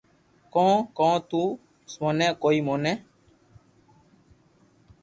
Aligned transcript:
ڪون 0.53 0.73
ڪو 0.97 1.11
تو 1.29 1.43
تو 1.87 1.95
موني 2.01 2.27
ڪوئي 2.41 2.59
ني 2.83 2.93